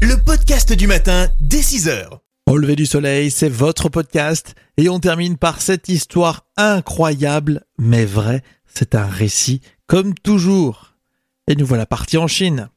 le 0.02 0.16
podcast 0.24 0.72
du 0.72 0.88
matin 0.88 1.28
dès 1.42 1.62
6 1.62 1.90
heures. 1.90 2.22
Au 2.50 2.56
lever 2.56 2.78
du 2.78 2.86
soleil, 2.86 3.32
c'est 3.32 3.50
votre 3.50 3.90
podcast 3.90 4.56
et 4.78 4.88
on 4.88 5.02
termine 5.02 5.36
par 5.36 5.62
cette 5.62 5.90
histoire 5.90 6.46
incroyable 6.56 7.66
mais 7.78 8.06
vraie. 8.06 8.44
C'est 8.66 8.96
un 8.96 9.08
récit 9.08 9.60
comme 9.88 10.14
toujours. 10.14 10.94
Et 11.50 11.58
nous 11.58 11.66
voilà 11.66 11.86
partis 11.86 12.18
en 12.18 12.28
Chine. 12.28 12.70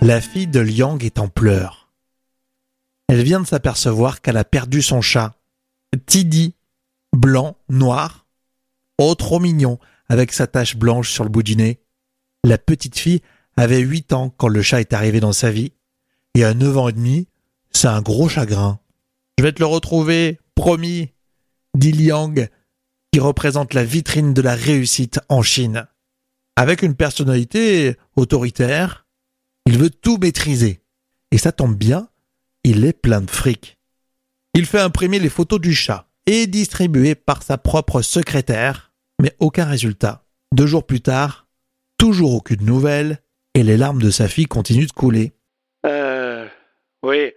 La 0.00 0.20
fille 0.20 0.46
de 0.46 0.60
Liang 0.60 0.96
est 0.98 1.18
en 1.18 1.28
pleurs. 1.28 1.92
Elle 3.08 3.22
vient 3.24 3.40
de 3.40 3.46
s'apercevoir 3.46 4.20
qu'elle 4.20 4.36
a 4.36 4.44
perdu 4.44 4.80
son 4.80 5.00
chat. 5.00 5.34
Tidi, 6.06 6.54
blanc, 7.12 7.56
noir. 7.68 8.26
Oh, 8.98 9.14
trop 9.16 9.40
mignon, 9.40 9.78
avec 10.08 10.32
sa 10.32 10.46
tache 10.46 10.76
blanche 10.76 11.10
sur 11.10 11.24
le 11.24 11.30
bout 11.30 11.42
du 11.42 11.56
nez. 11.56 11.80
La 12.44 12.58
petite 12.58 12.96
fille 12.96 13.22
avait 13.56 13.80
8 13.80 14.12
ans 14.12 14.30
quand 14.30 14.46
le 14.46 14.62
chat 14.62 14.80
est 14.80 14.92
arrivé 14.92 15.18
dans 15.18 15.32
sa 15.32 15.50
vie, 15.50 15.72
et 16.34 16.44
à 16.44 16.54
9 16.54 16.78
ans 16.78 16.88
et 16.88 16.92
demi, 16.92 17.26
c'est 17.72 17.88
un 17.88 18.00
gros 18.00 18.28
chagrin. 18.28 18.78
Je 19.36 19.42
vais 19.42 19.52
te 19.52 19.60
le 19.60 19.66
retrouver, 19.66 20.38
promis, 20.54 21.10
dit 21.74 21.92
Liang, 21.92 22.34
qui 23.12 23.18
représente 23.18 23.74
la 23.74 23.84
vitrine 23.84 24.32
de 24.32 24.42
la 24.42 24.54
réussite 24.54 25.18
en 25.28 25.42
Chine. 25.42 25.88
Avec 26.54 26.82
une 26.82 26.94
personnalité 26.94 27.96
autoritaire, 28.16 29.07
il 29.68 29.76
veut 29.76 29.90
tout 29.90 30.16
maîtriser. 30.16 30.80
Et 31.30 31.36
ça 31.36 31.52
tombe 31.52 31.76
bien, 31.76 32.08
il 32.64 32.86
est 32.86 32.94
plein 32.94 33.20
de 33.20 33.30
fric. 33.30 33.76
Il 34.54 34.64
fait 34.64 34.80
imprimer 34.80 35.18
les 35.18 35.28
photos 35.28 35.60
du 35.60 35.74
chat 35.74 36.08
et 36.24 36.46
distribuer 36.46 37.14
par 37.14 37.42
sa 37.42 37.58
propre 37.58 38.00
secrétaire, 38.00 38.94
mais 39.20 39.36
aucun 39.40 39.66
résultat. 39.66 40.24
Deux 40.54 40.64
jours 40.66 40.86
plus 40.86 41.02
tard, 41.02 41.48
toujours 41.98 42.32
aucune 42.32 42.64
nouvelle, 42.64 43.18
et 43.52 43.62
les 43.62 43.76
larmes 43.76 44.00
de 44.00 44.10
sa 44.10 44.26
fille 44.26 44.46
continuent 44.46 44.86
de 44.86 44.92
couler, 44.92 45.34
Euh. 45.84 46.46
Oui, 47.02 47.32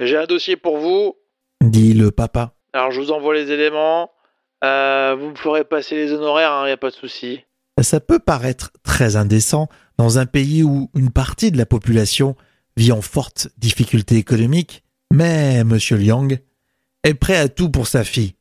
j'ai 0.00 0.16
un 0.16 0.24
dossier 0.24 0.56
pour 0.56 0.78
vous. 0.78 1.14
dit 1.60 1.92
le 1.92 2.10
papa. 2.10 2.54
Alors, 2.72 2.92
je 2.92 3.00
vous 3.00 3.10
envoie 3.12 3.34
les 3.34 3.50
éléments. 3.50 4.10
Euh, 4.64 5.14
vous 5.20 5.30
me 5.30 5.36
ferez 5.36 5.64
passer 5.64 5.96
les 5.96 6.12
honoraires, 6.12 6.62
il 6.62 6.66
n'y 6.68 6.72
a 6.72 6.78
pas 6.78 6.90
de 6.90 6.96
souci. 6.96 7.44
Ça 7.82 8.00
peut 8.00 8.18
paraître 8.18 8.72
très 8.82 9.16
indécent 9.16 9.68
dans 9.98 10.18
un 10.18 10.26
pays 10.26 10.62
où 10.62 10.90
une 10.94 11.10
partie 11.10 11.50
de 11.50 11.58
la 11.58 11.66
population 11.66 12.36
vit 12.76 12.92
en 12.92 13.02
forte 13.02 13.48
difficulté 13.58 14.16
économique, 14.16 14.84
mais 15.12 15.56
M. 15.56 15.78
Liang 15.92 16.28
est 17.04 17.14
prêt 17.14 17.36
à 17.36 17.48
tout 17.48 17.70
pour 17.70 17.86
sa 17.86 18.02
fille, 18.04 18.34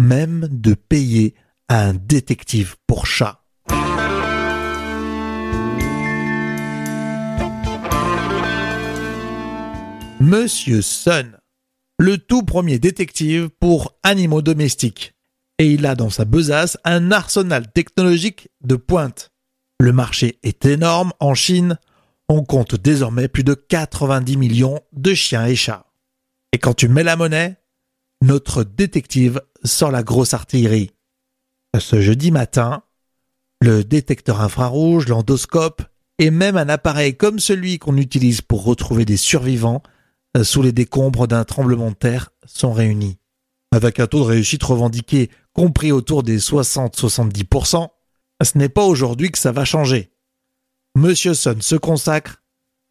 même 0.00 0.48
de 0.50 0.74
payer 0.74 1.34
un 1.68 1.94
détective 1.94 2.76
pour 2.86 3.06
chat. 3.06 3.42
Monsieur 10.18 10.80
Sun, 10.80 11.38
le 11.98 12.18
tout 12.18 12.42
premier 12.42 12.78
détective 12.78 13.50
pour 13.60 13.98
animaux 14.02 14.42
domestiques. 14.42 15.14
Et 15.58 15.70
il 15.70 15.86
a 15.86 15.94
dans 15.94 16.10
sa 16.10 16.24
besace 16.24 16.78
un 16.84 17.10
arsenal 17.10 17.70
technologique 17.70 18.48
de 18.62 18.76
pointe. 18.76 19.30
Le 19.78 19.92
marché 19.92 20.38
est 20.42 20.64
énorme 20.64 21.12
en 21.20 21.34
Chine. 21.34 21.78
On 22.28 22.44
compte 22.44 22.74
désormais 22.74 23.28
plus 23.28 23.44
de 23.44 23.54
90 23.54 24.36
millions 24.36 24.80
de 24.92 25.14
chiens 25.14 25.46
et 25.46 25.56
chats. 25.56 25.86
Et 26.52 26.58
quand 26.58 26.74
tu 26.74 26.88
mets 26.88 27.02
la 27.02 27.16
monnaie, 27.16 27.56
notre 28.22 28.64
détective 28.64 29.40
sort 29.64 29.90
la 29.90 30.02
grosse 30.02 30.34
artillerie. 30.34 30.92
Ce 31.78 32.00
jeudi 32.00 32.30
matin, 32.30 32.82
le 33.60 33.84
détecteur 33.84 34.40
infrarouge, 34.40 35.08
l'endoscope 35.08 35.82
et 36.18 36.30
même 36.30 36.56
un 36.56 36.68
appareil 36.68 37.16
comme 37.16 37.38
celui 37.38 37.78
qu'on 37.78 37.96
utilise 37.96 38.40
pour 38.40 38.64
retrouver 38.64 39.04
des 39.04 39.18
survivants 39.18 39.82
euh, 40.36 40.44
sous 40.44 40.62
les 40.62 40.72
décombres 40.72 41.28
d'un 41.28 41.44
tremblement 41.44 41.90
de 41.90 41.96
terre 41.96 42.30
sont 42.46 42.72
réunis. 42.72 43.18
Avec 43.72 44.00
un 44.00 44.06
taux 44.06 44.20
de 44.20 44.24
réussite 44.24 44.62
revendiqué 44.62 45.30
compris 45.52 45.92
autour 45.92 46.22
des 46.22 46.38
60-70%, 46.38 47.88
ce 48.42 48.58
n'est 48.58 48.68
pas 48.68 48.84
aujourd'hui 48.84 49.30
que 49.30 49.38
ça 49.38 49.52
va 49.52 49.64
changer. 49.64 50.10
Monsieur 50.94 51.34
Sun 51.34 51.60
se 51.62 51.76
consacre 51.76 52.42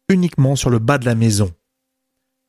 uniquement 0.08 0.56
sur 0.56 0.70
le 0.70 0.78
bas 0.78 0.98
de 0.98 1.04
la 1.04 1.14
maison. 1.14 1.52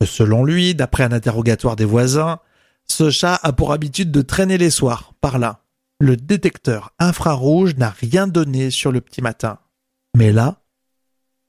Selon 0.05 0.43
lui, 0.43 0.75
d'après 0.75 1.03
un 1.03 1.11
interrogatoire 1.11 1.75
des 1.75 1.85
voisins, 1.85 2.39
ce 2.85 3.09
chat 3.09 3.39
a 3.41 3.53
pour 3.53 3.73
habitude 3.73 4.11
de 4.11 4.21
traîner 4.21 4.57
les 4.57 4.69
soirs 4.69 5.13
par 5.21 5.39
là. 5.39 5.63
Le 5.99 6.15
détecteur 6.15 6.93
infrarouge 6.99 7.75
n'a 7.75 7.89
rien 7.89 8.27
donné 8.27 8.69
sur 8.69 8.91
le 8.91 9.01
petit 9.01 9.21
matin. 9.21 9.59
Mais 10.15 10.31
là, 10.31 10.61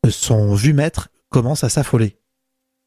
son 0.08 0.54
vue-maître 0.54 1.08
commence 1.28 1.64
à 1.64 1.68
s'affoler. 1.68 2.18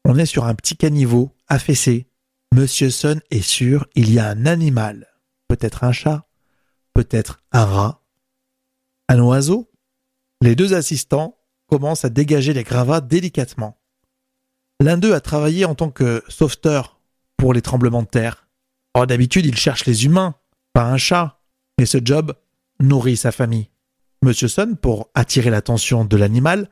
On 0.04 0.18
est 0.18 0.26
sur 0.26 0.44
un 0.44 0.54
petit 0.54 0.76
caniveau, 0.76 1.30
affaissé. 1.48 2.08
Monsieur 2.52 2.90
Sun 2.90 3.20
est 3.30 3.42
sûr, 3.42 3.86
il 3.94 4.12
y 4.12 4.18
a 4.18 4.28
un 4.28 4.46
animal. 4.46 5.06
Peut-être 5.48 5.84
un 5.84 5.92
chat, 5.92 6.26
peut-être 6.94 7.40
un 7.52 7.64
rat, 7.64 8.01
un 9.08 9.20
oiseau. 9.20 9.70
Les 10.40 10.56
deux 10.56 10.74
assistants 10.74 11.38
commencent 11.66 12.04
à 12.04 12.10
dégager 12.10 12.52
les 12.52 12.64
gravats 12.64 13.00
délicatement. 13.00 13.78
L'un 14.80 14.98
d'eux 14.98 15.14
a 15.14 15.20
travaillé 15.20 15.64
en 15.64 15.74
tant 15.74 15.90
que 15.90 16.22
sauveteur 16.28 17.00
pour 17.36 17.54
les 17.54 17.62
tremblements 17.62 18.02
de 18.02 18.08
terre. 18.08 18.48
Or, 18.94 19.06
d'habitude, 19.06 19.46
il 19.46 19.56
cherche 19.56 19.86
les 19.86 20.04
humains, 20.04 20.34
pas 20.72 20.84
un 20.84 20.96
chat. 20.96 21.40
Mais 21.78 21.86
ce 21.86 21.98
job 22.04 22.34
nourrit 22.80 23.16
sa 23.16 23.32
famille. 23.32 23.70
Monsieur 24.22 24.48
Sun, 24.48 24.76
pour 24.76 25.08
attirer 25.14 25.50
l'attention 25.50 26.04
de 26.04 26.16
l'animal, 26.16 26.68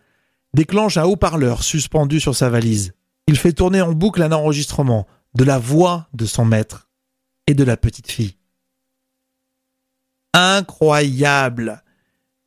déclenche 0.55 0.97
un 0.97 1.05
haut-parleur 1.05 1.63
suspendu 1.63 2.21
sur 2.21 2.35
sa 2.35 2.51
valise. 2.51 2.93
Il 3.27 3.39
fait 3.39 3.53
tourner 3.53 3.81
en 3.81 3.93
boucle 3.93 4.23
un 4.23 4.33
enregistrement 4.33 5.07
de 5.35 5.45
la 5.45 5.59
voix 5.59 6.09
de 6.13 6.27
son 6.27 6.45
maître 6.45 6.89
et 7.47 7.55
de 7.55 7.65
la 7.65 7.77
petite 7.77 8.11
fille. 8.11 8.37
Incroyable 10.35 11.83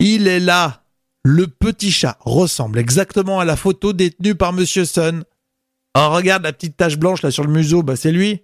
Il 0.06 0.28
est 0.28 0.42
là 0.42 0.84
Le 1.24 1.48
petit 1.48 1.90
chat 1.90 2.18
ressemble 2.20 2.78
exactement 2.78 3.40
à 3.40 3.46
la 3.46 3.56
photo 3.56 3.94
détenue 3.94 4.36
par 4.36 4.52
Monsieur 4.52 4.84
Sun. 4.84 5.24
Oh, 5.98 6.10
regarde 6.10 6.44
la 6.44 6.52
petite 6.52 6.76
tache 6.76 6.98
blanche 6.98 7.22
là 7.22 7.32
sur 7.32 7.46
le 7.46 7.54
museau, 7.54 7.84
bah 7.84 7.96
c'est 7.96 8.12
lui. 8.12 8.42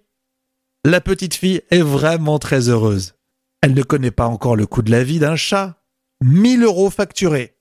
La 0.86 1.02
petite 1.02 1.34
fille 1.34 1.60
est 1.70 1.82
vraiment 1.82 2.38
très 2.38 2.70
heureuse. 2.70 3.12
Elle 3.60 3.74
ne 3.74 3.82
connaît 3.82 4.10
pas 4.10 4.26
encore 4.26 4.56
le 4.56 4.64
coût 4.64 4.80
de 4.80 4.90
la 4.90 5.04
vie 5.04 5.18
d'un 5.18 5.36
chat. 5.36 5.84
1000 6.22 6.62
euros 6.62 6.88
facturés. 6.88 7.58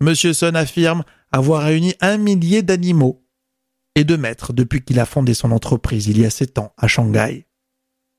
Monsieur 0.00 0.32
Sun 0.32 0.56
affirme 0.56 1.04
avoir 1.30 1.64
réuni 1.64 1.94
un 2.00 2.16
millier 2.16 2.62
d'animaux 2.62 3.22
et 3.96 4.04
de 4.04 4.16
maîtres 4.16 4.54
depuis 4.54 4.82
qu'il 4.82 4.98
a 4.98 5.04
fondé 5.04 5.34
son 5.34 5.52
entreprise 5.52 6.06
il 6.06 6.18
y 6.18 6.24
a 6.24 6.30
sept 6.30 6.58
ans 6.58 6.72
à 6.78 6.88
Shanghai. 6.88 7.46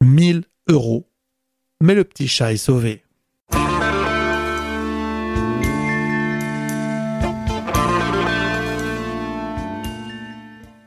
1000 0.04 0.44
euros. 0.70 1.12
Mais 1.82 1.96
le 1.96 2.04
petit 2.04 2.28
chat 2.28 2.54
est 2.54 2.58
sauvé. 2.58 3.04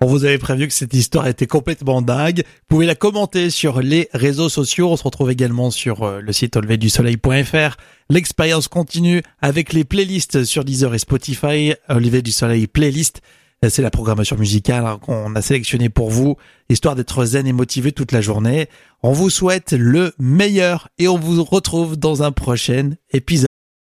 On 0.03 0.07
vous 0.07 0.25
avait 0.25 0.39
prévu 0.39 0.67
que 0.67 0.73
cette 0.73 0.95
histoire 0.95 1.27
était 1.27 1.47
complètement 1.47 2.01
dingue. 2.01 2.39
Vous 2.39 2.67
pouvez 2.69 2.87
la 2.87 2.95
commenter 2.95 3.51
sur 3.51 3.83
les 3.83 4.09
réseaux 4.15 4.49
sociaux. 4.49 4.91
On 4.91 4.97
se 4.97 5.05
retrouve 5.05 5.31
également 5.31 5.71
sur 5.71 6.05
euh, 6.05 6.21
le 6.21 6.33
site 6.33 6.57
auleverdusoleil.fr. 6.57 7.77
L'expérience 8.09 8.67
continue 8.69 9.23
avec 9.43 9.75
les 9.75 9.85
playlists 9.85 10.45
sur 10.45 10.65
Deezer 10.65 10.95
et 10.95 10.99
Spotify. 10.99 11.75
Olivier 11.91 12.23
du 12.23 12.33
Soleil 12.33 12.67
playlist. 12.67 13.21
C'est 13.69 13.83
la 13.83 13.91
programmation 13.91 14.39
musicale 14.39 14.87
hein, 14.87 14.99
qu'on 15.03 15.37
a 15.37 15.43
sélectionnée 15.43 15.91
pour 15.91 16.09
vous, 16.09 16.39
histoire 16.71 16.95
d'être 16.95 17.27
zen 17.27 17.47
et 17.47 17.53
motivé 17.53 17.93
toute 17.93 18.13
la 18.13 18.23
journée. 18.23 18.71
On 19.03 19.13
vous 19.13 19.29
souhaite 19.29 19.73
le 19.73 20.15
meilleur 20.19 20.89
et 20.99 21.09
on 21.09 21.19
vous 21.19 21.45
retrouve 21.45 21.99
dans 21.99 22.23
un 22.23 22.33
prochain 22.33 22.93
épisode. 23.13 23.50